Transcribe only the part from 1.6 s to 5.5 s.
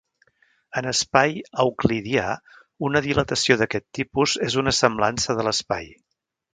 euclidià, una dilatació d'aquest tipus és una semblança